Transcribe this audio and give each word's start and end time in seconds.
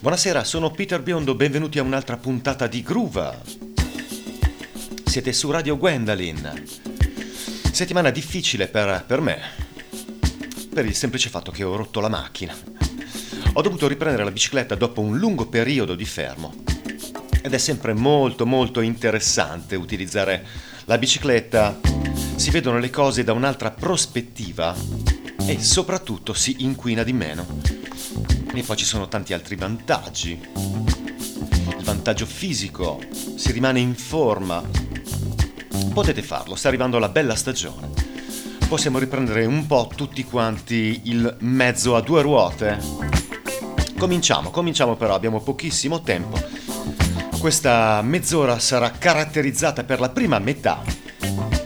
Buonasera, 0.00 0.44
sono 0.44 0.70
Peter 0.70 1.02
Biondo, 1.02 1.34
benvenuti 1.34 1.78
a 1.78 1.82
un'altra 1.82 2.16
puntata 2.16 2.66
di 2.66 2.80
Groove. 2.82 3.38
Siete 5.04 5.30
su 5.34 5.50
Radio 5.50 5.76
Gwendolyn. 5.76 6.64
Settimana 7.70 8.08
difficile 8.08 8.68
per, 8.68 9.04
per 9.06 9.20
me, 9.20 9.38
per 10.72 10.86
il 10.86 10.94
semplice 10.94 11.28
fatto 11.28 11.50
che 11.50 11.64
ho 11.64 11.76
rotto 11.76 12.00
la 12.00 12.08
macchina. 12.08 12.56
Ho 13.52 13.60
dovuto 13.60 13.88
riprendere 13.88 14.24
la 14.24 14.30
bicicletta 14.30 14.74
dopo 14.74 15.02
un 15.02 15.18
lungo 15.18 15.48
periodo 15.48 15.94
di 15.94 16.06
fermo. 16.06 16.54
Ed 17.42 17.52
è 17.52 17.58
sempre 17.58 17.92
molto 17.92 18.46
molto 18.46 18.80
interessante 18.80 19.76
utilizzare 19.76 20.46
la 20.86 20.96
bicicletta. 20.96 21.78
Si 22.36 22.50
vedono 22.50 22.78
le 22.78 22.88
cose 22.88 23.22
da 23.22 23.34
un'altra 23.34 23.70
prospettiva 23.70 24.74
e 25.44 25.62
soprattutto 25.62 26.32
si 26.32 26.56
inquina 26.60 27.02
di 27.02 27.12
meno. 27.12 27.69
E 28.52 28.62
poi 28.62 28.76
ci 28.76 28.84
sono 28.84 29.08
tanti 29.08 29.32
altri 29.32 29.56
vantaggi. 29.56 30.38
Il 31.78 31.84
vantaggio 31.84 32.26
fisico, 32.26 33.00
si 33.36 33.52
rimane 33.52 33.80
in 33.80 33.94
forma. 33.94 34.62
Potete 35.92 36.22
farlo, 36.22 36.56
sta 36.56 36.68
arrivando 36.68 36.98
la 36.98 37.08
bella 37.08 37.36
stagione. 37.36 37.88
Possiamo 38.68 38.98
riprendere 38.98 39.44
un 39.46 39.66
po' 39.66 39.90
tutti 39.94 40.24
quanti 40.24 41.02
il 41.04 41.36
mezzo 41.40 41.96
a 41.96 42.00
due 42.00 42.22
ruote. 42.22 42.78
Cominciamo, 43.98 44.50
cominciamo 44.50 44.96
però, 44.96 45.14
abbiamo 45.14 45.40
pochissimo 45.40 46.02
tempo. 46.02 46.38
Questa 47.38 48.02
mezz'ora 48.02 48.58
sarà 48.58 48.90
caratterizzata 48.90 49.84
per 49.84 50.00
la 50.00 50.10
prima 50.10 50.38
metà 50.38 50.82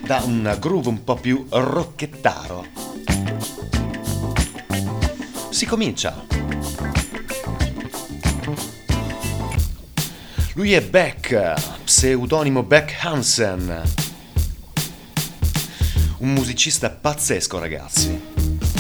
da 0.05 0.23
un 0.25 0.56
groove 0.61 0.89
un 0.89 1.03
po' 1.03 1.17
più 1.17 1.47
rocchettaro. 1.48 2.67
Si 5.51 5.67
comincia. 5.67 6.33
Lui 10.56 10.72
è 10.72 10.80
Beck, 10.80 11.83
pseudonimo 11.83 12.62
Beck 12.62 13.05
Hansen. 13.05 13.83
Un 16.19 16.33
musicista 16.33 16.91
pazzesco, 16.91 17.58
ragazzi. 17.58 18.20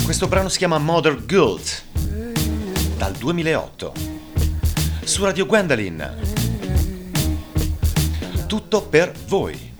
Questo 0.04 0.28
brano 0.28 0.48
si 0.48 0.58
chiama 0.58 0.78
Mother 0.78 1.24
Guilt, 1.24 1.82
dal 2.96 3.12
2008. 3.14 3.92
Su 5.02 5.24
Radio 5.24 5.46
Gwendolyn. 5.46 6.16
Tutto 8.46 8.82
per 8.82 9.12
voi. 9.26 9.72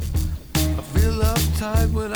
I 0.57 0.83
feel 0.93 1.21
uptight 1.21 1.93
when 1.93 2.13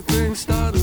everything 0.00 0.34
started 0.34 0.79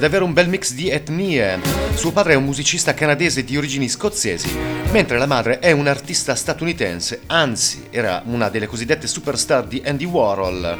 davvero 0.00 0.24
un 0.24 0.32
bel 0.32 0.48
mix 0.48 0.72
di 0.72 0.88
etnie. 0.88 1.60
Suo 1.94 2.10
padre 2.10 2.32
è 2.32 2.36
un 2.36 2.44
musicista 2.44 2.94
canadese 2.94 3.44
di 3.44 3.56
origini 3.56 3.88
scozzesi, 3.88 4.50
mentre 4.90 5.18
la 5.18 5.26
madre 5.26 5.58
è 5.58 5.70
un'artista 5.72 6.34
statunitense, 6.34 7.20
anzi 7.26 7.86
era 7.90 8.22
una 8.24 8.48
delle 8.48 8.66
cosiddette 8.66 9.06
superstar 9.06 9.66
di 9.66 9.82
Andy 9.84 10.06
Warhol. 10.06 10.78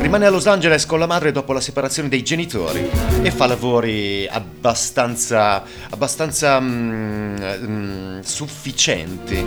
Rimane 0.00 0.26
a 0.26 0.30
Los 0.30 0.46
Angeles 0.46 0.84
con 0.84 0.98
la 0.98 1.06
madre 1.06 1.32
dopo 1.32 1.52
la 1.52 1.60
separazione 1.60 2.08
dei 2.08 2.22
genitori 2.22 2.88
e 3.22 3.30
fa 3.30 3.46
lavori 3.46 4.26
abbastanza, 4.28 5.62
abbastanza 5.90 6.60
mm, 6.60 7.36
mm, 7.38 8.20
sufficienti, 8.20 9.44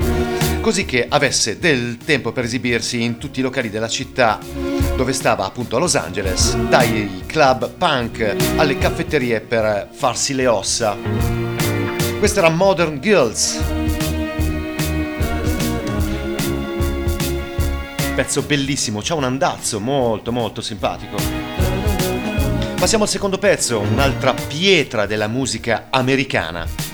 così 0.62 0.86
che 0.86 1.06
avesse 1.08 1.60
del 1.60 1.98
tempo 1.98 2.32
per 2.32 2.46
esibirsi 2.46 3.02
in 3.04 3.18
tutti 3.18 3.42
i 3.42 3.44
locali 3.44 3.70
della 3.70 3.90
città 3.90 4.40
dove 5.00 5.14
stava 5.14 5.46
appunto 5.46 5.78
a 5.78 5.80
Los 5.80 5.96
Angeles, 5.96 6.58
dai 6.58 7.24
club 7.26 7.72
punk 7.72 8.36
alle 8.58 8.78
caffetterie 8.78 9.40
per 9.40 9.88
farsi 9.94 10.34
le 10.34 10.46
ossa. 10.46 10.98
Questo 12.20 12.40
era 12.40 12.50
Modern 12.50 13.00
Girls. 13.00 13.64
Pezzo 18.14 18.42
bellissimo, 18.42 19.00
c'ha 19.02 19.16
un 19.16 19.24
andazzo 19.24 19.80
molto 19.80 20.34
molto 20.34 20.60
simpatico. 20.60 21.16
Passiamo 22.78 23.06
al 23.06 23.10
secondo 23.10 23.38
pezzo, 23.38 23.80
un'altra 23.80 24.34
pietra 24.34 25.06
della 25.06 25.28
musica 25.30 25.88
americana. 25.92 26.89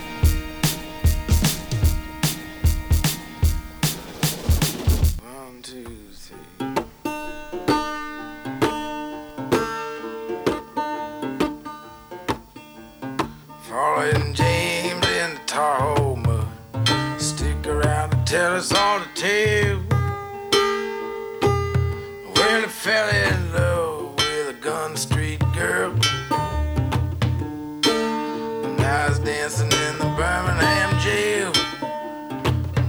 Hole 15.56 16.18
mud. 16.18 16.48
Uh, 16.74 17.18
stick 17.18 17.66
around 17.66 18.14
and 18.14 18.28
tell 18.28 18.58
us 18.58 18.74
all 18.74 19.00
the 19.00 19.06
tale. 19.16 19.82
Well, 22.36 22.62
he 22.62 22.68
fell 22.68 23.08
in 23.08 23.54
love 23.54 24.16
with 24.18 24.50
a 24.50 24.54
gun 24.60 24.98
street 24.98 25.42
girl. 25.54 25.94
And 28.66 28.78
now 28.78 29.08
he's 29.08 29.20
dancing 29.20 29.72
in 29.72 29.98
the 29.98 30.14
Birmingham 30.18 31.00
jail. 31.00 31.54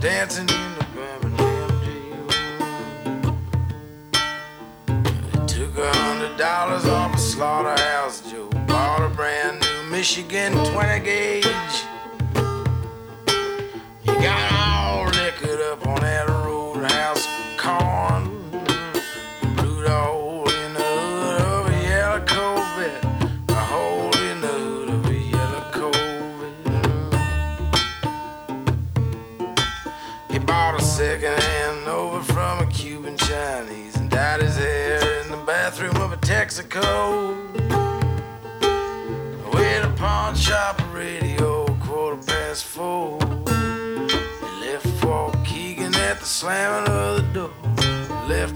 Dancing 0.01 0.49
in 0.49 0.75
the 0.75 0.87
Birmingham 0.93 1.71
jail. 1.87 2.27
He 5.31 5.39
took 5.47 5.79
a 5.79 5.93
hundred 5.99 6.37
dollars 6.37 6.85
off 6.87 7.15
a 7.15 7.19
slaughterhouse 7.19 8.29
Joe. 8.29 8.49
Bought 8.67 9.03
a 9.03 9.09
brand 9.15 9.61
new 9.61 9.91
Michigan 9.93 10.53
20 10.53 11.05
gauge. 11.05 11.87
Texaco. 36.47 37.35
With 39.53 39.85
a 39.85 39.93
pawn 39.97 40.37
shop 40.37 40.81
radio, 40.95 41.67
quarter 41.81 42.23
past 42.23 42.65
four. 42.67 43.19
Left 44.61 44.87
for 45.01 45.33
Keegan 45.45 45.93
at 45.97 46.21
the 46.21 46.25
slamming 46.25 46.89
of 46.89 47.17
the 47.17 47.23
door. 47.35 48.29
Left 48.29 48.55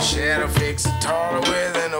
Shadow 0.00 0.46
fixed 0.46 0.88
taller 1.00 1.40
with 1.40 1.76
an 1.76 1.94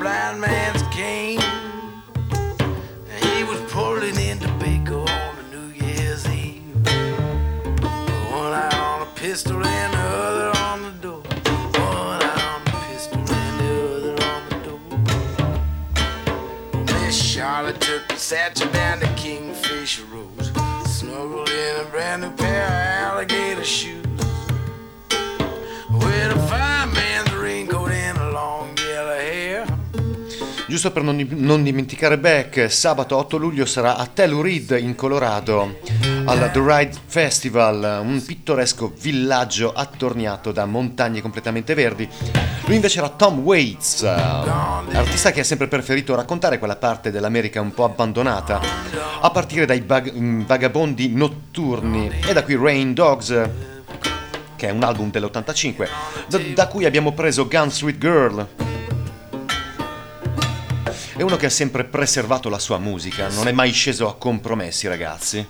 blind 0.00 0.40
man's 0.40 0.82
cane. 0.84 1.40
He 3.22 3.44
was 3.44 3.60
pulling 3.70 4.16
into 4.16 4.48
Baker 4.54 4.96
on 4.96 5.34
a 5.38 5.42
New 5.54 5.68
Year's 5.74 6.26
Eve. 6.26 6.74
One 8.32 8.52
eye 8.54 8.78
on 8.78 9.02
a 9.02 9.10
pistol 9.14 9.62
and 9.62 9.92
the 9.92 9.98
other 9.98 10.58
on 10.58 10.82
the 10.82 10.90
door. 11.02 11.20
One 11.20 12.22
eye 12.22 12.54
on 12.54 12.64
the 12.64 12.70
pistol 12.88 13.20
and 13.20 13.60
the 13.60 13.70
other 13.94 14.16
on 14.32 14.42
the 14.48 14.56
door. 14.68 14.80
Miss 17.00 17.22
Charlotte 17.22 17.80
took 17.82 18.08
the 18.08 18.16
satchel 18.16 18.72
down 18.72 19.00
to 19.00 19.08
Kingfisher 19.16 20.06
Rose. 20.06 20.50
Snuggled 20.86 21.50
in 21.50 21.86
a 21.86 21.88
brand 21.90 22.22
new 22.22 22.30
pair 22.30 22.64
of 22.64 22.72
alligator 22.72 23.64
shoes. 23.64 23.99
Giusto 30.70 30.92
per 30.92 31.02
non, 31.02 31.26
non 31.30 31.64
dimenticare 31.64 32.16
Beck, 32.16 32.70
sabato 32.70 33.16
8 33.16 33.36
luglio 33.38 33.66
sarà 33.66 33.96
a 33.96 34.06
Telluride 34.06 34.78
in 34.78 34.94
Colorado 34.94 35.80
al 36.26 36.48
The 36.52 36.62
Ride 36.64 36.96
Festival, 37.06 38.00
un 38.04 38.24
pittoresco 38.24 38.92
villaggio 38.96 39.72
attorniato 39.72 40.52
da 40.52 40.66
montagne 40.66 41.20
completamente 41.20 41.74
verdi. 41.74 42.08
Lui 42.66 42.76
invece 42.76 43.00
era 43.00 43.08
Tom 43.08 43.40
Waits, 43.40 44.04
artista 44.04 45.32
che 45.32 45.40
ha 45.40 45.44
sempre 45.44 45.66
preferito 45.66 46.14
raccontare 46.14 46.60
quella 46.60 46.76
parte 46.76 47.10
dell'America 47.10 47.60
un 47.60 47.74
po' 47.74 47.82
abbandonata, 47.82 48.60
a 49.22 49.30
partire 49.32 49.66
dai 49.66 49.80
bag- 49.80 50.44
vagabondi 50.46 51.12
notturni 51.12 52.12
e 52.24 52.32
da 52.32 52.44
qui 52.44 52.54
Rain 52.54 52.94
Dogs, 52.94 53.48
che 54.54 54.68
è 54.68 54.70
un 54.70 54.84
album 54.84 55.10
dell'85, 55.10 55.88
da, 56.28 56.38
da 56.54 56.68
cui 56.68 56.84
abbiamo 56.84 57.10
preso 57.10 57.48
Gun 57.48 57.72
Street 57.72 57.98
Girl. 57.98 58.69
È 61.20 61.22
uno 61.22 61.36
che 61.36 61.44
ha 61.44 61.50
sempre 61.50 61.84
preservato 61.84 62.48
la 62.48 62.58
sua 62.58 62.78
musica, 62.78 63.28
non 63.28 63.46
è 63.46 63.52
mai 63.52 63.72
sceso 63.72 64.08
a 64.08 64.16
compromessi, 64.16 64.88
ragazzi. 64.88 65.46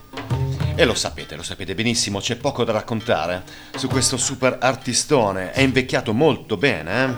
E 0.75 0.85
lo 0.85 0.95
sapete, 0.95 1.37
lo 1.37 1.45
sapete 1.45 1.77
benissimo, 1.77 2.19
c'è 2.19 2.35
poco 2.35 2.65
da 2.65 2.73
raccontare 2.73 3.45
su 3.77 3.87
questo 3.87 4.17
super 4.17 4.59
artistone. 4.61 5.53
È 5.53 5.61
invecchiato 5.61 6.13
molto 6.13 6.57
bene, 6.57 7.05
eh? 7.05 7.09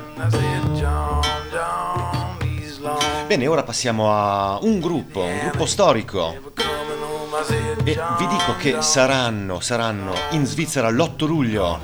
Bene, 3.26 3.46
ora 3.46 3.62
passiamo 3.62 4.12
a 4.12 4.58
un 4.60 4.80
gruppo, 4.80 5.22
un 5.22 5.38
gruppo 5.38 5.64
storico. 5.64 6.52
E 7.84 7.98
vi 8.18 8.26
dico 8.26 8.54
che 8.58 8.82
saranno, 8.82 9.60
saranno 9.60 10.12
in 10.32 10.44
Svizzera 10.44 10.90
l'8 10.90 11.26
luglio 11.26 11.80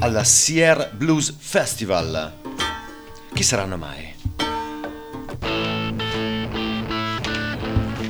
alla 0.00 0.24
Sierra 0.24 0.90
Blues 0.92 1.32
Festival. 1.38 2.38
Chi 3.32 3.44
saranno 3.44 3.76
mai? 3.76 4.13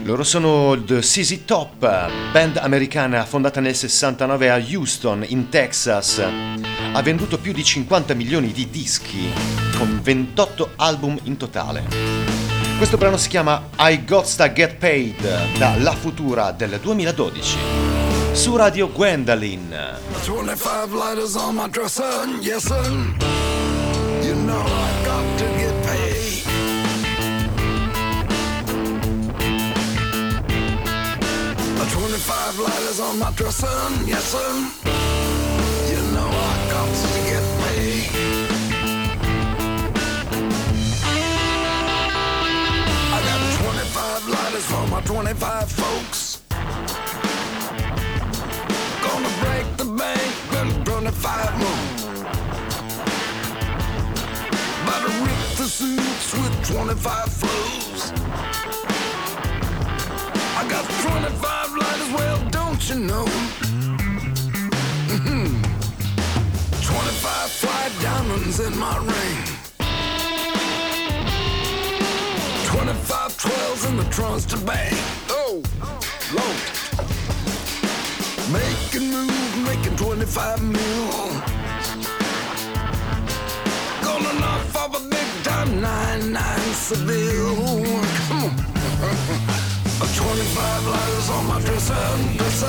Loro 0.04 0.23
sono 0.23 0.78
The 0.84 0.99
CZ 0.99 1.46
Top, 1.46 1.78
band 1.78 2.58
americana 2.58 3.25
fondata 3.25 3.61
nel 3.61 3.75
69 3.75 4.50
a 4.50 4.62
Houston, 4.70 5.25
in 5.26 5.49
Texas. 5.49 6.18
Ha 6.92 7.00
venduto 7.00 7.38
più 7.38 7.54
di 7.54 7.64
50 7.64 8.12
milioni 8.12 8.52
di 8.52 8.68
dischi, 8.68 9.32
con 9.78 10.00
28 10.02 10.73
album 10.76 11.18
in 11.23 11.38
totale. 11.38 11.87
Questo 12.76 12.99
brano 12.99 13.16
si 13.16 13.30
chiama 13.30 13.70
I 13.78 14.04
Got 14.04 14.37
to 14.37 14.52
Get 14.52 14.75
Paid, 14.75 15.56
da 15.56 15.75
La 15.78 15.92
Futura 15.92 16.52
del 16.52 16.78
2012. 16.82 17.58
Su 18.32 18.56
Radio 18.56 18.92
Gwendolyn. 18.92 19.75
25 20.23 20.94
lighters 20.94 21.34
on 21.34 21.54
my 21.54 21.68
dresser, 21.70 22.28
yes 22.42 22.66
sir. 22.66 22.84
You 24.20 24.34
know 24.34 24.61
I 24.66 25.04
got 25.06 25.38
to 25.38 25.46
get 25.56 25.74
25 32.26 32.59
lighters 32.59 33.00
on 33.00 33.19
my 33.19 33.31
dresser, 33.33 33.66
yes 34.07 34.25
sir. 34.25 34.49
You 35.90 36.00
know 36.14 36.26
I 36.26 36.69
got 36.71 36.88
to 36.88 37.21
get 37.28 37.45
paid. 37.61 38.09
I 43.12 43.19
got 43.28 43.40
25 43.61 44.28
lighters 44.28 44.64
for 44.64 44.87
my 44.88 45.00
25 45.02 45.71
folks. 45.71 46.43
Gonna 49.04 49.33
break 49.45 49.66
the 49.76 49.85
bank 49.85 50.33
and 50.54 50.87
25 50.87 51.59
more. 51.59 51.85
About 54.83 55.00
to 55.04 55.12
rip 55.25 55.40
the 55.59 55.69
suits 55.69 56.33
with 56.33 56.73
25 56.73 57.33
flows. 57.35 58.12
I 60.57 60.66
got 60.71 60.85
25 60.85 61.04
lighters, 61.04 61.43
well, 61.45 61.52
don't 61.52 61.63
you 62.90 62.98
know? 62.98 63.24
Mm-hmm. 65.08 65.46
25 66.82 67.50
fly 67.50 67.90
diamonds 68.02 68.60
in 68.60 68.78
my 68.78 68.96
ring. 68.98 69.38
25 72.66 73.38
12s 73.38 73.88
in 73.88 73.96
the 73.96 74.04
trunks 74.10 74.44
to 74.46 74.56
bang. 74.58 74.92
Oh, 75.30 75.62
Lord. 76.34 76.56
Making 78.52 79.10
moves, 79.10 79.56
making 79.64 79.96
25 79.96 80.62
mil. 80.62 81.10
Gonna 84.02 84.40
knock 84.40 84.74
off 84.76 84.94
a 84.94 85.00
big 85.08 85.28
time 85.42 85.80
9-9 85.80 86.74
Seville. 86.74 87.84
Come 88.28 88.44
on. 88.44 89.60
25 90.00 90.86
letters 90.88 91.30
on 91.30 91.46
my 91.46 91.60
dresser, 91.60 91.94
dresser. 92.36 92.66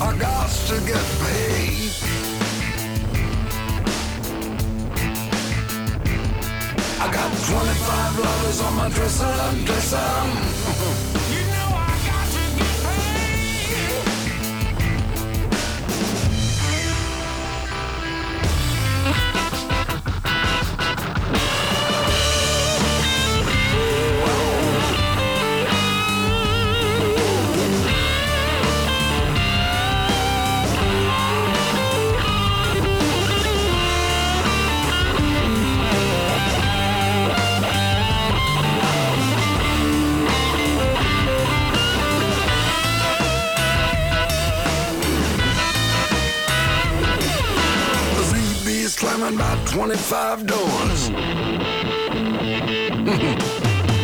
I 0.00 0.16
got 0.16 0.48
to 0.68 0.80
get 0.86 1.04
paid. 1.18 1.92
I 7.00 7.12
got 7.12 7.30
25 7.44 8.18
letters 8.20 8.60
on 8.60 8.74
my 8.76 8.88
dresser, 8.88 9.34
dresser. 9.64 11.34
25 49.88 50.46
doors. 50.46 51.08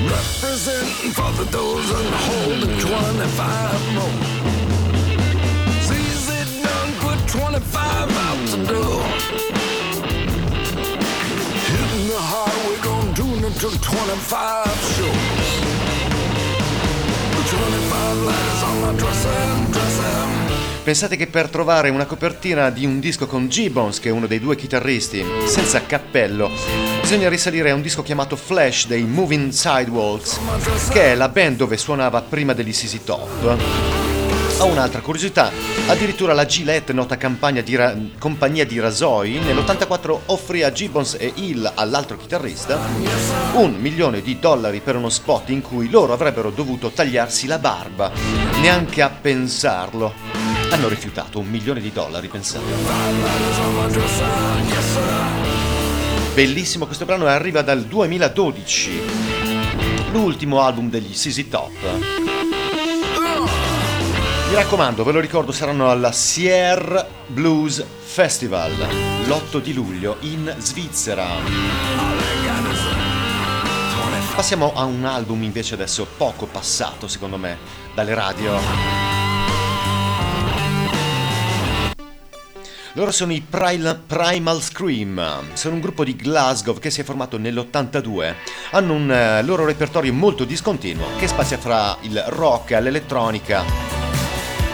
Representing 0.09 1.13
for 1.13 1.31
the 1.37 1.45
dozen, 1.53 2.07
holding 2.25 2.79
25 2.79 3.93
more. 3.93 4.17
Sees 5.83 6.25
it 6.41 6.49
done, 6.65 6.91
put 7.05 7.19
25 7.29 8.17
out 8.17 8.41
the 8.49 8.57
door. 8.65 9.03
Hitting 11.69 12.07
the 12.09 12.21
highway, 12.33 12.77
gone 12.81 13.13
doing 13.13 13.45
it 13.45 13.53
to 13.61 13.69
25 13.79 14.67
shows. 14.97 15.45
25 17.45 18.17
letters 18.25 18.63
on 18.63 18.75
my 18.81 18.93
dresser, 18.97 19.71
dresser. 19.71 20.44
Pensate 20.85 21.17
che 21.17 21.29
per 21.29 21.49
trovare 21.49 21.89
una 21.89 22.05
copertina 22.05 22.69
di 22.69 22.85
un 22.85 23.01
disco 23.01 23.27
con 23.27 23.49
Gibbons, 23.49 23.99
che 24.01 24.11
è 24.11 24.13
uno 24.13 24.27
dei 24.27 24.39
due 24.39 24.55
chitarristi, 24.55 25.25
senza 25.47 25.87
cappello, 25.87 26.51
bisogna 27.01 27.31
risalire 27.31 27.71
a 27.71 27.75
un 27.75 27.81
disco 27.81 28.03
chiamato 28.03 28.37
Flash 28.37 28.87
dei 28.87 29.03
Moving 29.05 29.51
Sidewalks, 29.51 30.39
che 30.91 31.13
è 31.13 31.15
la 31.15 31.31
band 31.31 31.57
dove 31.57 31.79
suonava 31.79 32.21
prima 32.21 32.53
degli 32.53 32.71
CC 32.71 33.03
Top. 33.03 33.57
Ho 34.59 34.67
un'altra 34.67 35.01
curiosità, 35.01 35.51
addirittura 35.87 36.35
la 36.35 36.45
Gillette, 36.45 36.93
nota 36.93 37.17
di 37.17 37.75
ra- 37.77 37.97
compagnia 38.19 38.67
di 38.67 38.79
rasoi, 38.79 39.39
nell'84 39.39 40.19
offrì 40.27 40.65
a 40.65 40.71
Gibbons 40.71 41.17
e 41.19 41.33
Hill, 41.35 41.73
all'altro 41.77 42.19
chitarrista, 42.19 42.79
un 43.55 43.75
milione 43.77 44.21
di 44.21 44.39
dollari 44.39 44.81
per 44.81 44.97
uno 44.97 45.09
spot 45.09 45.49
in 45.49 45.63
cui 45.63 45.89
loro 45.89 46.13
avrebbero 46.13 46.51
dovuto 46.51 46.91
tagliarsi 46.91 47.47
la 47.47 47.59
barba, 47.59 48.13
neanche 48.61 49.01
a 49.01 49.09
pensarlo. 49.09 50.44
Hanno 50.71 50.89
rifiutato 50.89 51.39
un 51.39 51.49
milione 51.49 51.81
di 51.81 51.93
dollari, 51.93 52.29
pensate. 52.29 52.65
Bellissimo 56.35 56.87
questo 56.87 57.05
brano 57.05 57.27
arriva 57.27 57.63
dal 57.63 57.85
2012, 57.85 59.01
l'ultimo 60.13 60.61
album 60.63 60.91
degli 60.91 61.13
CZ 61.13 61.49
Top. 61.49 61.71
Mi 64.49 64.55
raccomando, 64.55 65.05
ve 65.05 65.13
lo 65.13 65.21
ricordo, 65.21 65.53
saranno 65.53 65.91
alla 65.91 66.13
Sierra 66.13 67.07
Blues 67.27 67.85
Festival 68.05 68.73
l'8 69.27 69.59
di 69.61 69.73
luglio 69.73 70.17
in 70.21 70.55
Svizzera. 70.59 71.27
Passiamo 74.35 74.73
a 74.75 74.85
un 74.85 75.05
album 75.05 75.43
invece 75.43 75.75
adesso 75.75 76.07
poco 76.17 76.47
passato, 76.47 77.09
secondo 77.09 77.37
me, 77.37 77.57
dalle 77.95 78.15
radio. 78.15 79.24
Loro 82.97 83.11
sono 83.11 83.33
i 83.33 83.41
Primal 83.41 84.63
Scream, 84.63 85.21
sono 85.55 85.75
un 85.75 85.81
gruppo 85.81 86.05
di 86.05 86.15
Glasgow 86.15 86.79
che 86.79 86.91
si 86.91 87.01
è 87.01 87.05
formato 87.05 87.39
nell'82. 87.39 88.35
Hanno 88.71 88.93
un 88.93 89.11
eh, 89.11 89.43
loro 89.43 89.65
repertorio 89.65 90.13
molto 90.13 90.45
discontinuo 90.45 91.07
che 91.19 91.27
spazia 91.27 91.59
fra 91.59 91.97
il 92.03 92.23
rock 92.29 92.71
l'elettronica 92.71 93.65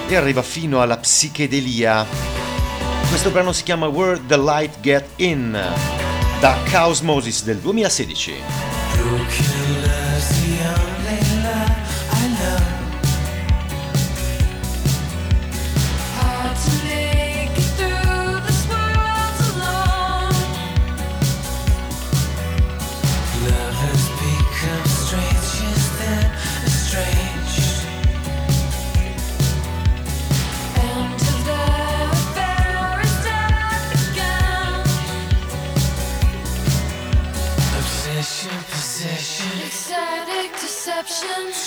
e 0.07 0.15
arriva 0.15 0.43
fino 0.43 0.83
alla 0.83 0.99
psichedelia. 0.99 2.05
Questo 3.09 3.31
brano 3.31 3.53
si 3.53 3.63
chiama 3.63 3.87
Where 3.87 4.21
the 4.27 4.37
Light 4.37 4.81
Get 4.81 5.09
In 5.17 5.59
da 6.41 6.59
Cosmosis 6.71 7.43
del 7.45 7.57
2016. 7.57 8.35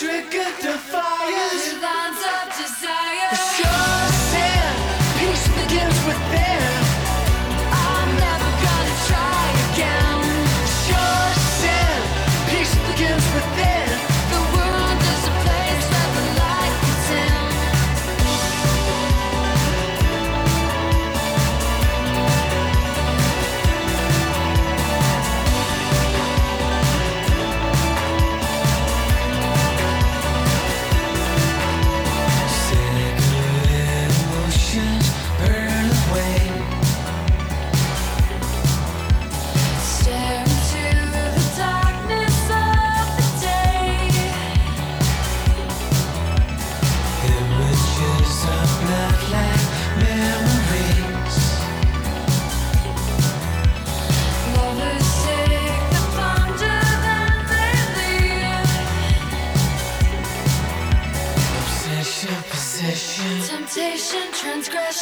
Trigger 0.03 0.51
defiance. 0.59 1.81
Lines 1.81 2.23
of 2.27 2.82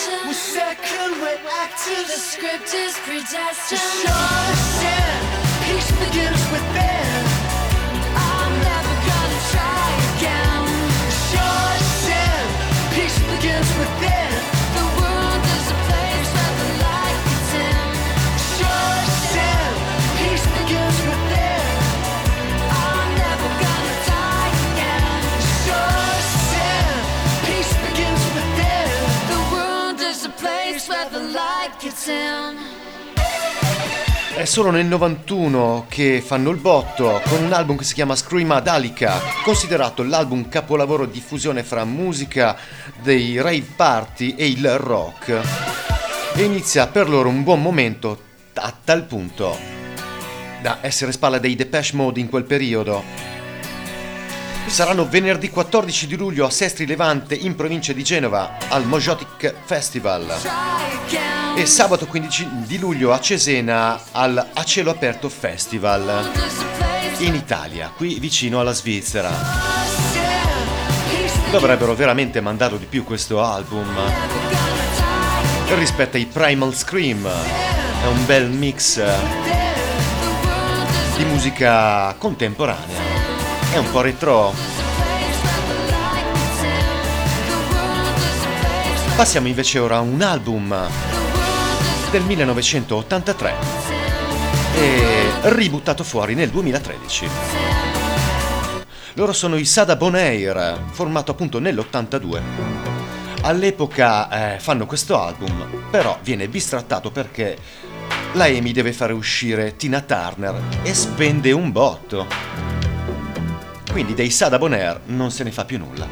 transgression. 0.02 0.34
Second 0.34 1.22
rate 1.22 1.40
actors 1.62 2.08
The 2.08 2.20
script 2.20 2.74
is 2.74 2.94
predestined. 3.06 3.80
Sure 3.80 4.56
sin. 4.80 5.18
Peace 5.66 5.92
begins 5.92 6.42
within. 6.52 7.22
I'm 8.16 8.54
never 8.70 8.96
gonna 9.10 9.42
try 9.54 9.88
again. 10.18 10.66
Sin. 12.04 12.44
Peace 12.96 13.20
begins 13.20 13.70
within. 13.78 14.21
È 34.34 34.46
solo 34.46 34.72
nel 34.72 34.88
91 34.88 35.86
che 35.88 36.20
fanno 36.26 36.50
il 36.50 36.58
botto 36.58 37.22
con 37.28 37.44
un 37.44 37.54
album 37.54 37.78
che 37.78 37.84
si 37.84 37.94
chiama 37.94 38.16
Screamadalica, 38.16 39.20
considerato 39.44 40.02
l'album 40.02 40.50
capolavoro 40.50 41.06
di 41.06 41.22
fusione 41.22 41.62
fra 41.62 41.86
musica 41.86 42.58
dei 43.04 43.40
rave 43.40 43.68
party 43.76 44.34
e 44.36 44.48
il 44.48 44.80
rock. 44.80 45.42
E 46.34 46.42
inizia 46.42 46.88
per 46.88 47.08
loro 47.08 47.30
un 47.30 47.44
buon 47.44 47.62
momento 47.62 48.20
a 48.56 48.74
tal 48.84 49.04
punto 49.04 49.56
da 50.60 50.80
essere 50.82 51.12
spalla 51.12 51.38
dei 51.38 51.56
Depeche 51.56 51.96
Mode 51.96 52.20
in 52.20 52.30
quel 52.30 52.46
periodo. 52.46 53.04
Saranno 54.68 55.08
venerdì 55.08 55.50
14 55.50 56.08
di 56.08 56.16
luglio 56.16 56.46
a 56.46 56.50
Sestri 56.50 56.86
Levante 56.86 57.36
in 57.36 57.56
provincia 57.56 57.94
di 57.94 58.04
Genova 58.04 58.58
al 58.70 58.86
Mojotic 58.86 59.54
Festival 59.66 60.34
e 61.56 61.66
sabato 61.66 62.08
15 62.08 62.48
di 62.66 62.78
luglio 62.78 63.12
a 63.12 63.20
Cesena 63.20 64.02
al 64.12 64.50
A 64.54 64.64
Cielo 64.64 64.92
Aperto 64.92 65.28
Festival 65.28 66.30
in 67.20 67.36
Italia, 67.36 67.92
qui 67.96 68.20
vicino 68.20 68.60
alla 68.60 68.74
Svizzera. 68.74 69.30
Dovrebbero 71.52 71.94
veramente 71.94 72.40
mandarlo 72.40 72.78
di 72.78 72.86
più 72.86 73.04
questo 73.04 73.44
album 73.44 73.86
rispetto 75.76 76.18
ai 76.18 76.26
Primal 76.26 76.74
Scream. 76.74 77.28
È 77.28 78.08
un 78.08 78.26
bel 78.26 78.50
mix 78.50 79.04
di 81.18 81.26
musica 81.26 82.16
contemporanea. 82.18 83.11
È 83.72 83.78
un 83.78 83.90
po' 83.90 84.02
retro. 84.02 84.54
Passiamo 89.16 89.48
invece 89.48 89.80
ora 89.80 89.96
a 89.96 90.02
un 90.02 90.22
album 90.22 90.76
del 92.12 92.22
1983 92.24 93.54
e 94.76 95.32
ributtato 95.54 96.04
fuori 96.04 96.36
nel 96.36 96.50
2013. 96.50 97.30
Loro 99.14 99.32
sono 99.32 99.56
i 99.56 99.64
Sada 99.64 99.96
Bonaire, 99.96 100.78
formato 100.92 101.32
appunto 101.32 101.60
nell'82. 101.60 102.42
All'epoca 103.44 104.56
eh, 104.56 104.60
fanno 104.60 104.86
questo 104.86 105.18
album, 105.18 105.86
però 105.90 106.20
viene 106.22 106.50
bistrattato 106.50 107.10
perché 107.10 107.58
la 108.34 108.46
Amy 108.46 108.74
deve 108.74 108.92
fare 108.92 109.14
uscire 109.14 109.78
Tina 109.78 110.02
Turner 110.02 110.62
e 110.84 110.94
spende 110.94 111.54
un 111.54 111.72
botto. 111.72 112.71
Quindi 113.92 114.14
dei 114.14 114.30
Sada 114.30 114.58
Bonaire 114.58 115.02
non 115.08 115.32
se 115.32 115.44
ne 115.44 115.52
fa 115.52 115.66
più 115.66 115.78
nulla. 115.78 116.08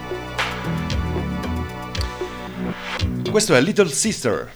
Questo 3.32 3.56
è 3.56 3.62
Little 3.62 3.88
Sister. 3.88 4.52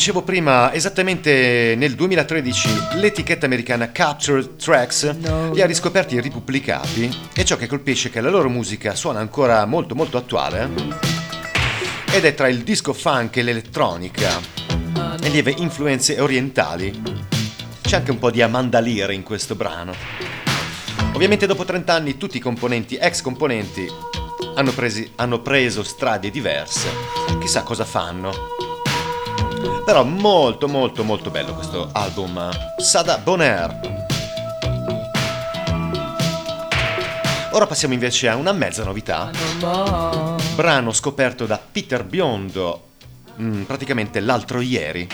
Dicevo 0.00 0.22
prima, 0.22 0.72
esattamente 0.72 1.74
nel 1.76 1.94
2013 1.94 2.68
l'etichetta 2.94 3.44
americana 3.44 3.92
Captured 3.92 4.56
Tracks 4.56 5.14
li 5.52 5.60
ha 5.60 5.66
riscoperti 5.66 6.16
e 6.16 6.22
ripubblicati 6.22 7.14
e 7.34 7.44
ciò 7.44 7.58
che 7.58 7.66
colpisce 7.66 8.08
è 8.08 8.10
che 8.10 8.22
la 8.22 8.30
loro 8.30 8.48
musica 8.48 8.94
suona 8.94 9.20
ancora 9.20 9.66
molto 9.66 9.94
molto 9.94 10.16
attuale 10.16 10.70
ed 12.10 12.24
è 12.24 12.32
tra 12.32 12.48
il 12.48 12.62
disco 12.62 12.94
funk 12.94 13.36
e 13.36 13.42
l'elettronica 13.42 14.40
e 15.22 15.28
lieve 15.28 15.54
influenze 15.58 16.18
orientali. 16.18 16.98
C'è 17.82 17.96
anche 17.96 18.10
un 18.10 18.18
po' 18.18 18.30
di 18.30 18.40
Amanda 18.40 18.80
Lear 18.80 19.10
in 19.10 19.22
questo 19.22 19.54
brano. 19.54 19.92
Ovviamente 21.12 21.44
dopo 21.44 21.66
30 21.66 21.92
anni 21.92 22.16
tutti 22.16 22.38
i 22.38 22.40
componenti, 22.40 22.96
ex 22.96 23.20
componenti, 23.20 23.86
hanno, 24.54 24.72
presi- 24.72 25.12
hanno 25.16 25.42
preso 25.42 25.82
strade 25.82 26.30
diverse, 26.30 26.88
chissà 27.38 27.62
cosa 27.62 27.84
fanno. 27.84 28.69
Però 29.84 30.04
molto 30.04 30.68
molto 30.68 31.02
molto 31.04 31.30
bello 31.30 31.54
questo 31.54 31.88
album 31.92 32.50
Sada 32.78 33.18
Bonaire. 33.18 33.98
Ora 37.52 37.66
passiamo 37.66 37.94
invece 37.94 38.28
a 38.28 38.36
una 38.36 38.52
mezza 38.52 38.84
novità, 38.84 39.30
brano 40.54 40.92
scoperto 40.92 41.46
da 41.46 41.58
Peter 41.58 42.04
Biondo 42.04 42.82
mm, 43.40 43.62
praticamente 43.62 44.20
l'altro 44.20 44.60
ieri. 44.60 45.08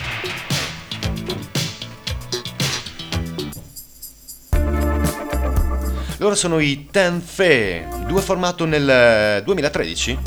Loro 6.19 6.35
sono 6.35 6.59
i 6.59 6.87
Ten 6.91 7.21
Fe, 7.21 7.87
duo 8.05 8.21
formato 8.21 8.65
nel 8.65 8.89
eh, 8.89 9.41
2013 9.43 10.17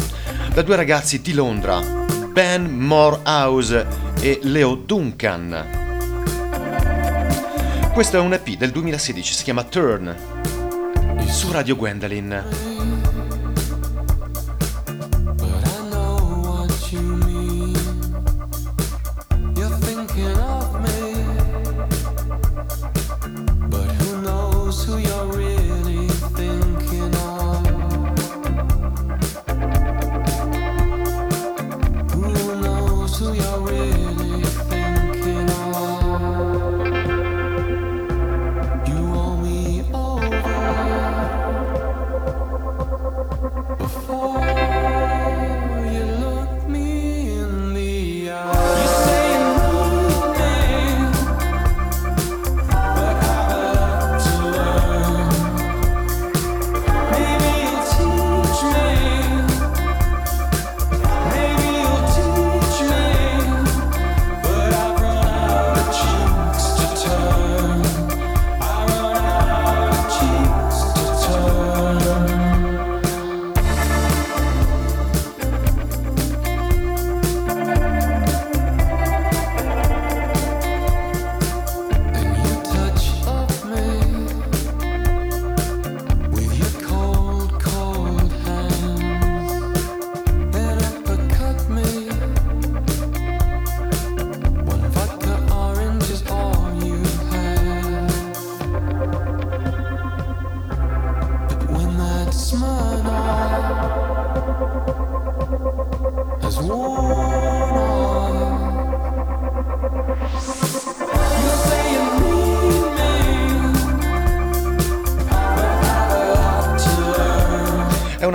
da 0.52 0.62
due 0.62 0.74
ragazzi 0.74 1.20
di 1.20 1.32
Londra, 1.32 1.80
Ben 2.32 2.64
Morehouse 2.64 4.08
e 4.20 4.38
Leo 4.42 4.74
Duncan. 4.74 5.66
Questo 7.92 8.18
è 8.18 8.20
un 8.20 8.34
EP 8.34 8.50
del 8.50 8.70
2016, 8.70 9.32
si 9.32 9.44
chiama 9.44 9.64
Turn, 9.64 10.14
su 11.26 11.50
Radio 11.50 11.74
Gwendolyn. 11.74 12.69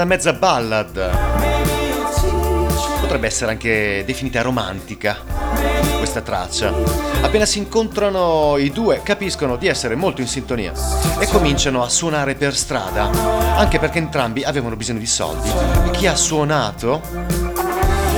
Una 0.06 0.14
mezza 0.14 0.34
ballad, 0.34 1.10
potrebbe 3.02 3.26
essere 3.26 3.52
anche 3.52 4.04
definita 4.06 4.44
romantica 4.44 5.18
questa 5.98 6.22
traccia. 6.22 6.72
Appena 7.22 7.46
si 7.46 7.58
incontrano 7.58 8.58
i 8.58 8.70
due 8.70 9.02
capiscono 9.04 9.56
di 9.56 9.66
essere 9.68 9.96
molto 9.96 10.22
in 10.22 10.28
sintonia 10.28 10.74
e 11.18 11.28
cominciano 11.28 11.82
a 11.84 11.90
suonare 11.90 12.36
per 12.36 12.56
strada, 12.56 13.10
anche 13.58 13.80
perché 13.80 13.98
entrambi 13.98 14.44
avevano 14.44 14.76
bisogno 14.76 15.00
di 15.00 15.08
soldi 15.08 15.50
e 15.86 15.90
chi 15.92 16.06
ha 16.06 16.16
suonato 16.16 17.02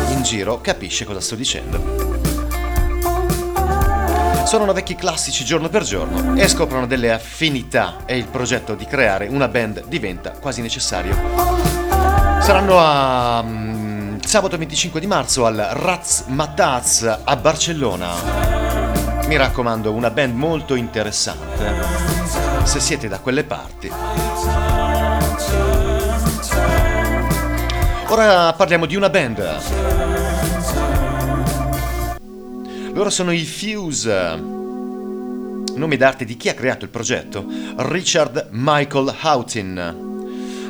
in 0.10 0.21
giro 0.23 0.60
capisce 0.60 1.06
cosa 1.06 1.21
sto 1.21 1.36
dicendo. 1.36 2.17
Suonano 4.47 4.71
vecchi 4.71 4.95
classici 4.95 5.43
giorno 5.43 5.67
per 5.67 5.84
giorno 5.84 6.39
e 6.39 6.47
scoprono 6.47 6.88
delle 6.88 7.12
affinità 7.12 7.97
e 8.06 8.15
il 8.15 8.28
progetto 8.28 8.76
di 8.76 8.86
creare 8.86 9.28
una 9.28 9.50
band 9.50 9.88
diventa 9.88 10.32
quasi 10.32 10.62
necessario. 10.62 11.66
Saranno 12.47 12.79
a 12.79 13.43
mm, 13.43 14.19
sabato 14.19 14.57
25 14.57 15.01
di 15.01 15.05
marzo 15.05 15.45
al 15.45 15.57
Raz 15.57 16.27
Mataz 16.27 17.19
a 17.25 17.36
Barcellona. 17.36 18.13
Mi 19.25 19.36
raccomando, 19.36 19.91
una 19.91 20.10
band 20.12 20.33
molto 20.33 20.75
interessante. 20.75 21.73
Se 22.63 22.79
siete 22.79 23.10
da 23.10 23.19
quelle 23.19 23.43
parti. 23.43 23.91
Ora 28.07 28.53
parliamo 28.53 28.86
di 28.86 28.95
una 28.95 29.10
band. 29.10 29.62
Loro 32.93 33.10
sono 33.10 33.33
i 33.33 33.43
Fuse. 33.43 34.36
Nome 35.75 35.97
d'arte 35.97 36.23
di 36.23 36.38
chi 36.38 36.47
ha 36.47 36.53
creato 36.53 36.86
il 36.86 36.91
progetto? 36.91 37.45
Richard 37.75 38.47
Michael 38.51 39.13
Houghton, 39.21 40.07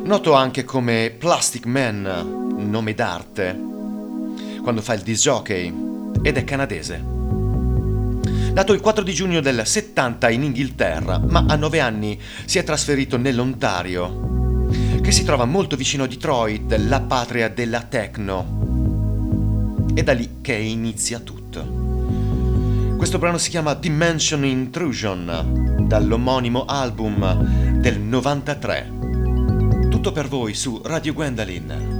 noto 0.07 0.31
anche 0.31 0.63
come 0.63 1.13
Plastic 1.17 1.65
Man, 1.65 2.55
nome 2.69 2.93
d'arte, 2.93 3.61
quando 4.63 4.81
fa 4.81 4.93
il 4.93 5.01
disc 5.01 5.21
jockey, 5.21 5.73
ed 6.21 6.37
è 6.37 6.45
canadese. 6.45 7.03
Nato 8.53 8.71
il 8.71 8.79
4 8.79 9.03
di 9.03 9.13
giugno 9.13 9.41
del 9.41 9.63
70 9.65 10.29
in 10.29 10.43
Inghilterra, 10.43 11.19
ma 11.19 11.43
a 11.45 11.57
9 11.57 11.81
anni 11.81 12.17
si 12.45 12.57
è 12.57 12.63
trasferito 12.63 13.17
nell'Ontario, 13.17 14.69
che 15.01 15.11
si 15.11 15.25
trova 15.25 15.43
molto 15.43 15.75
vicino 15.75 16.05
a 16.05 16.07
Detroit, 16.07 16.73
la 16.87 17.01
patria 17.01 17.49
della 17.49 17.81
techno. 17.81 19.83
È 19.93 20.03
da 20.03 20.13
lì 20.13 20.37
che 20.39 20.53
inizia 20.53 21.19
tutto. 21.19 22.95
Questo 22.95 23.17
brano 23.17 23.37
si 23.37 23.49
chiama 23.49 23.73
Dimension 23.73 24.45
Intrusion, 24.45 25.83
dall'omonimo 25.85 26.63
album 26.63 27.81
del 27.81 27.99
93. 27.99 28.95
Tutto 29.97 30.11
per 30.11 30.27
voi 30.27 30.53
su 30.53 30.79
Radio 30.83 31.11
Gwendolyn. 31.11 31.96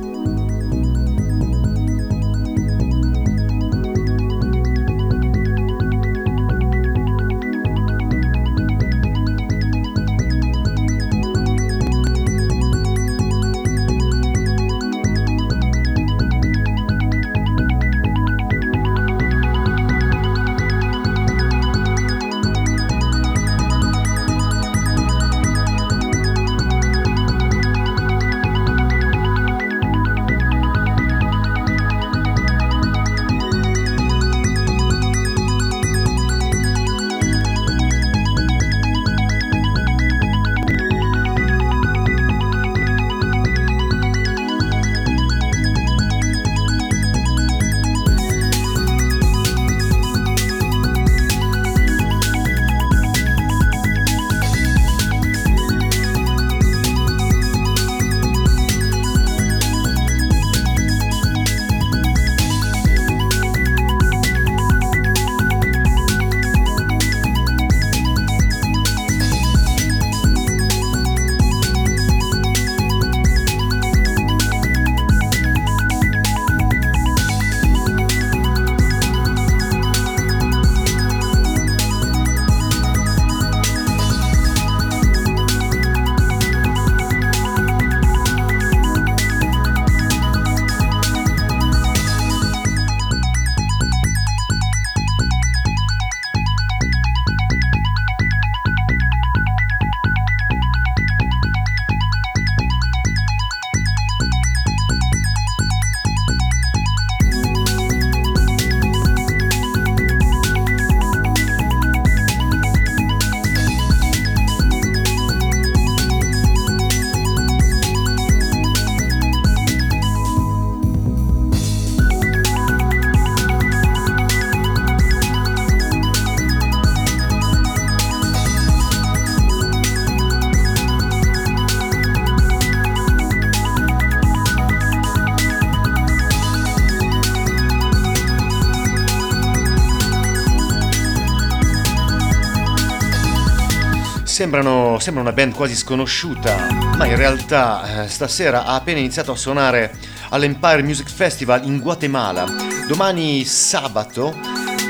Sembrano, 144.48 144.98
sembra 145.00 145.24
una 145.24 145.34
band 145.34 145.54
quasi 145.54 145.76
sconosciuta, 145.76 146.70
ma 146.96 147.06
in 147.06 147.18
realtà 147.18 148.06
eh, 148.06 148.08
stasera 148.08 148.64
ha 148.64 148.76
appena 148.76 148.98
iniziato 148.98 149.34
a 149.34 149.36
suonare 149.36 149.94
all'Empire 150.30 150.82
Music 150.84 151.10
Festival 151.10 151.66
in 151.66 151.82
Guatemala. 151.82 152.46
Domani 152.88 153.44
sabato 153.44 154.34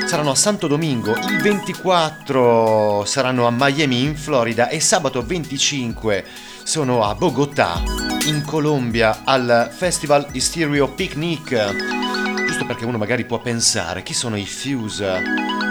saranno 0.06 0.30
a 0.30 0.36
Santo 0.36 0.68
Domingo, 0.68 1.16
il 1.16 1.40
24 1.42 3.04
saranno 3.04 3.48
a 3.48 3.50
Miami 3.50 4.02
in 4.02 4.16
Florida 4.16 4.68
e 4.68 4.78
sabato 4.78 5.26
25 5.26 6.24
sono 6.62 7.02
a 7.02 7.16
Bogotà 7.16 7.82
in 8.26 8.44
Colombia 8.44 9.22
al 9.24 9.72
Festival 9.76 10.28
Hysterio 10.30 10.86
Picnic. 10.86 12.44
Giusto 12.46 12.64
perché 12.64 12.84
uno 12.84 12.96
magari 12.96 13.24
può 13.24 13.40
pensare 13.40 14.04
chi 14.04 14.14
sono 14.14 14.36
i 14.36 14.46
Fuse, 14.46 15.20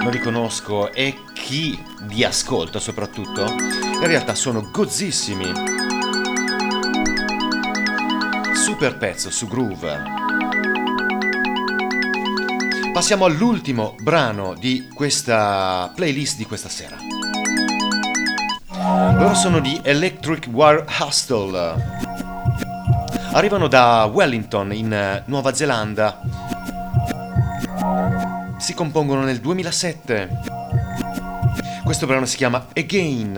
non 0.01 0.09
li 0.11 0.19
conosco 0.19 0.91
e 0.91 1.17
chi 1.47 1.81
li 2.09 2.25
ascolta 2.25 2.77
soprattutto. 2.77 3.45
In 3.45 4.05
realtà 4.05 4.35
sono 4.35 4.69
gozzissimi. 4.69 5.49
Super 8.53 8.97
pezzo 8.97 9.31
su 9.31 9.47
Groove. 9.47 10.03
Passiamo 12.91 13.23
all'ultimo 13.23 13.95
brano 14.01 14.55
di 14.55 14.89
questa 14.93 15.89
playlist 15.95 16.35
di 16.35 16.43
questa 16.43 16.67
sera. 16.67 16.97
Loro 19.17 19.33
sono 19.33 19.59
di 19.59 19.79
Electric 19.81 20.49
War 20.51 20.83
Hustle. 20.99 21.75
Arrivano 23.31 23.69
da 23.69 24.03
Wellington 24.11 24.73
in 24.73 24.91
eh, 24.91 25.23
Nuova 25.27 25.53
Zelanda. 25.53 26.19
Si 28.57 28.73
compongono 28.73 29.23
nel 29.23 29.39
2007. 29.39 30.55
Questo 31.87 32.05
brano 32.05 32.25
si 32.25 32.35
chiama 32.35 32.65
Again. 32.75 33.37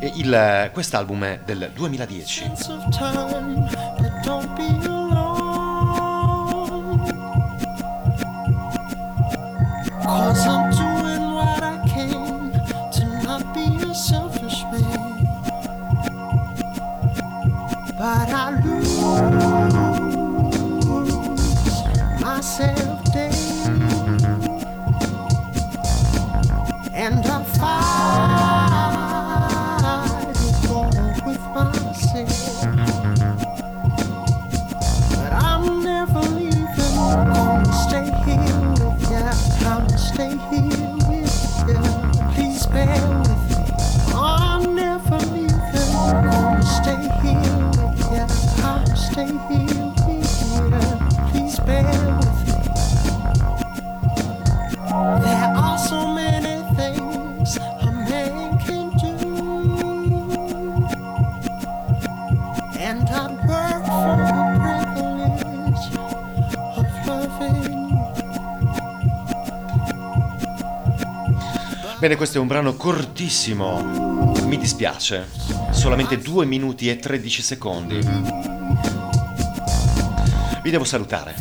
E 0.00 0.12
il, 0.14 0.70
quest'album 0.72 1.22
è 1.24 1.40
del 1.44 1.70
2010. 1.74 2.40
sense 2.56 2.72
of 2.72 2.88
time, 2.88 3.68
but 3.98 4.24
don't 4.24 4.50
be 4.54 4.64
alone. 4.86 5.76
Cause 10.02 10.46
I'm 10.46 10.70
doing 10.70 10.85
Bene, 72.06 72.18
questo 72.18 72.38
è 72.38 72.40
un 72.40 72.46
brano 72.46 72.76
cortissimo. 72.76 73.82
Mi 74.44 74.56
dispiace. 74.58 75.26
Solamente 75.70 76.18
2 76.18 76.46
minuti 76.46 76.88
e 76.88 76.98
13 77.00 77.42
secondi. 77.42 77.98
Vi 80.62 80.70
devo 80.70 80.84
salutare. 80.84 81.34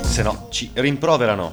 Se 0.00 0.22
no, 0.22 0.46
ci 0.48 0.70
rimproverano. 0.72 1.52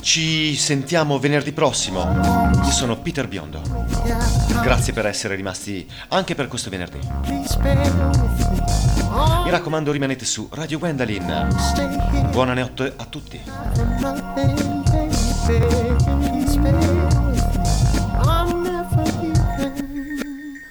Ci 0.00 0.56
sentiamo 0.56 1.18
venerdì 1.18 1.52
prossimo. 1.52 2.50
Io 2.64 2.70
sono 2.70 2.96
Peter 2.96 3.28
Biondo. 3.28 3.60
Grazie 4.62 4.92
per 4.92 5.06
essere 5.06 5.34
rimasti 5.34 5.86
anche 6.08 6.34
per 6.34 6.46
questo 6.46 6.70
venerdì. 6.70 6.98
Mi 9.44 9.50
raccomando, 9.50 9.90
rimanete 9.90 10.24
su 10.24 10.48
Radio 10.52 10.78
Gwendolyn. 10.78 11.48
Buonanotte 12.30 12.94
a 12.96 13.04
tutti. 13.04 13.40